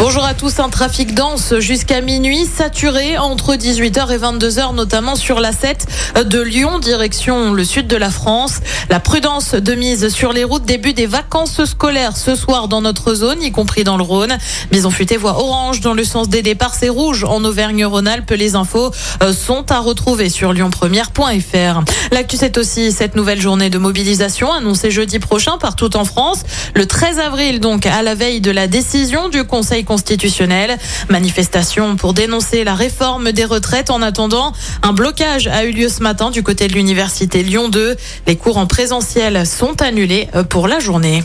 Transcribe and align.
Bonjour 0.00 0.24
à 0.24 0.32
tous, 0.32 0.60
un 0.60 0.70
trafic 0.70 1.14
dense 1.14 1.58
jusqu'à 1.58 2.00
minuit, 2.00 2.46
saturé 2.46 3.18
entre 3.18 3.54
18h 3.54 4.10
et 4.10 4.16
22h, 4.16 4.74
notamment 4.74 5.14
sur 5.14 5.40
la 5.40 5.52
7 5.52 6.24
de 6.24 6.40
Lyon, 6.40 6.78
direction 6.78 7.52
le 7.52 7.64
sud 7.64 7.86
de 7.86 7.96
la 7.96 8.08
France. 8.08 8.60
La 8.88 8.98
prudence 8.98 9.52
de 9.52 9.74
mise 9.74 10.08
sur 10.08 10.32
les 10.32 10.42
routes, 10.42 10.64
début 10.64 10.94
des 10.94 11.04
vacances 11.04 11.62
scolaires 11.66 12.16
ce 12.16 12.34
soir 12.34 12.66
dans 12.66 12.80
notre 12.80 13.12
zone, 13.12 13.42
y 13.42 13.52
compris 13.52 13.84
dans 13.84 13.98
le 13.98 14.02
Rhône. 14.02 14.38
Maison 14.72 14.90
futée 14.90 15.18
voie 15.18 15.38
orange 15.38 15.82
dans 15.82 15.92
le 15.92 16.02
sens 16.02 16.30
des 16.30 16.40
départs, 16.40 16.74
c'est 16.74 16.88
rouge 16.88 17.24
en 17.24 17.44
Auvergne-Rhône-Alpes. 17.44 18.30
Les 18.30 18.54
infos 18.54 18.92
euh, 19.22 19.34
sont 19.34 19.70
à 19.70 19.80
retrouver 19.80 20.30
sur 20.30 20.54
lyonpremière.fr. 20.54 21.82
L'actu, 22.10 22.38
c'est 22.38 22.56
aussi 22.56 22.90
cette 22.90 23.16
nouvelle 23.16 23.40
journée 23.40 23.68
de 23.68 23.76
mobilisation 23.76 24.50
annoncée 24.50 24.90
jeudi 24.90 25.18
prochain 25.18 25.58
partout 25.58 25.94
en 25.94 26.06
France. 26.06 26.40
Le 26.74 26.86
13 26.86 27.18
avril, 27.18 27.60
donc, 27.60 27.84
à 27.84 28.00
la 28.00 28.14
veille 28.14 28.40
de 28.40 28.50
la 28.50 28.66
décision 28.66 29.28
du 29.28 29.44
Conseil 29.44 29.84
constitutionnel. 29.90 30.78
Manifestation 31.08 31.96
pour 31.96 32.14
dénoncer 32.14 32.62
la 32.62 32.76
réforme 32.76 33.32
des 33.32 33.44
retraites. 33.44 33.90
En 33.90 34.02
attendant, 34.02 34.52
un 34.84 34.92
blocage 34.92 35.48
a 35.48 35.64
eu 35.64 35.72
lieu 35.72 35.88
ce 35.88 36.00
matin 36.00 36.30
du 36.30 36.44
côté 36.44 36.68
de 36.68 36.74
l'université 36.74 37.42
Lyon 37.42 37.68
2. 37.68 37.96
Les 38.28 38.36
cours 38.36 38.56
en 38.56 38.68
présentiel 38.68 39.44
sont 39.44 39.82
annulés 39.82 40.28
pour 40.48 40.68
la 40.68 40.78
journée. 40.78 41.24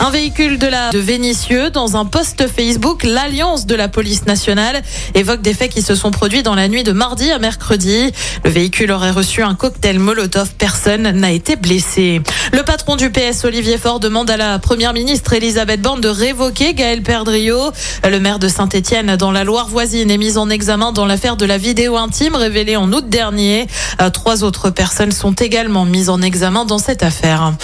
Un 0.00 0.10
véhicule 0.10 0.58
de 0.58 0.68
la 0.68 0.90
de 0.90 0.98
Vénissieux 0.98 1.70
dans 1.70 1.96
un 1.96 2.04
post 2.04 2.46
Facebook, 2.46 3.02
l'Alliance 3.02 3.66
de 3.66 3.74
la 3.74 3.88
police 3.88 4.26
nationale 4.26 4.80
évoque 5.14 5.42
des 5.42 5.54
faits 5.54 5.72
qui 5.72 5.82
se 5.82 5.96
sont 5.96 6.12
produits 6.12 6.44
dans 6.44 6.54
la 6.54 6.68
nuit 6.68 6.84
de 6.84 6.92
mardi 6.92 7.32
à 7.32 7.40
mercredi. 7.40 8.12
Le 8.44 8.50
véhicule 8.50 8.92
aurait 8.92 9.10
reçu 9.10 9.42
un 9.42 9.56
cocktail 9.56 9.98
Molotov. 9.98 10.50
Personne 10.56 11.02
n'a 11.02 11.32
été 11.32 11.56
blessé. 11.56 12.22
Le 12.52 12.62
patron 12.62 12.94
du 12.94 13.10
PS, 13.10 13.44
Olivier 13.44 13.76
Faure, 13.76 13.98
demande 13.98 14.30
à 14.30 14.36
la 14.36 14.60
première 14.60 14.92
ministre 14.92 15.32
Elisabeth 15.32 15.82
Borne 15.82 16.00
de 16.00 16.08
révoquer 16.08 16.74
Gaël 16.74 17.02
Perdriau. 17.02 17.72
Le 18.08 18.20
maire 18.20 18.38
de 18.38 18.46
Saint-Etienne 18.46 19.16
dans 19.16 19.32
la 19.32 19.42
Loire 19.42 19.68
voisine 19.68 20.12
est 20.12 20.18
mis 20.18 20.38
en 20.38 20.48
examen 20.48 20.92
dans 20.92 21.06
l'affaire 21.06 21.36
de 21.36 21.44
la 21.44 21.58
vidéo 21.58 21.96
intime 21.96 22.36
révélée 22.36 22.76
en 22.76 22.92
août 22.92 23.08
dernier. 23.08 23.66
Euh, 24.00 24.10
trois 24.10 24.44
autres 24.44 24.70
personnes 24.70 25.12
sont 25.12 25.32
également 25.32 25.84
mises 25.84 26.08
en 26.08 26.22
examen 26.22 26.64
dans 26.64 26.78
cette 26.78 27.02
affaire. 27.02 27.54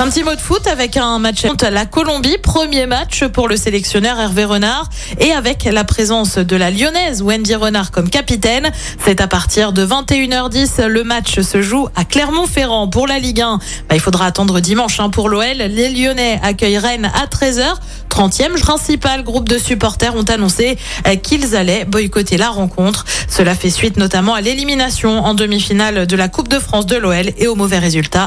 Un 0.00 0.08
petit 0.08 0.24
mot 0.24 0.34
de 0.34 0.40
foot 0.40 0.66
avec 0.66 0.96
un 0.96 1.18
match 1.18 1.42
contre 1.42 1.66
la 1.66 1.84
Colombie, 1.84 2.38
premier 2.38 2.86
match 2.86 3.22
pour 3.26 3.48
le 3.48 3.58
sélectionneur 3.58 4.18
Hervé 4.18 4.46
Renard 4.46 4.88
et 5.18 5.32
avec 5.32 5.64
la 5.64 5.84
présence 5.84 6.38
de 6.38 6.56
la 6.56 6.70
lyonnaise 6.70 7.20
Wendy 7.20 7.54
Renard 7.54 7.90
comme 7.90 8.08
capitaine. 8.08 8.70
C'est 9.04 9.20
à 9.20 9.28
partir 9.28 9.74
de 9.74 9.84
21h10, 9.84 10.86
le 10.86 11.04
match 11.04 11.40
se 11.40 11.60
joue 11.60 11.86
à 11.96 12.06
Clermont-Ferrand 12.06 12.88
pour 12.88 13.06
la 13.06 13.18
Ligue 13.18 13.42
1. 13.42 13.58
Bah, 13.90 13.94
il 13.94 14.00
faudra 14.00 14.24
attendre 14.24 14.60
dimanche 14.60 15.00
hein, 15.00 15.10
pour 15.10 15.28
l'OL. 15.28 15.44
Les 15.44 15.90
Lyonnais 15.90 16.40
accueillent 16.42 16.78
Rennes 16.78 17.12
à 17.14 17.26
13h. 17.26 17.66
30e 18.08 18.58
principal 18.58 19.22
groupe 19.22 19.50
de 19.50 19.58
supporters 19.58 20.16
ont 20.16 20.22
annoncé 20.22 20.78
euh, 21.06 21.16
qu'ils 21.16 21.54
allaient 21.54 21.84
boycotter 21.84 22.38
la 22.38 22.48
rencontre. 22.48 23.04
Cela 23.28 23.54
fait 23.54 23.68
suite 23.68 23.98
notamment 23.98 24.32
à 24.32 24.40
l'élimination 24.40 25.22
en 25.22 25.34
demi-finale 25.34 26.06
de 26.06 26.16
la 26.16 26.28
Coupe 26.28 26.48
de 26.48 26.58
France 26.58 26.86
de 26.86 26.96
l'OL 26.96 27.32
et 27.36 27.48
aux 27.48 27.54
mauvais 27.54 27.78
résultats. 27.78 28.26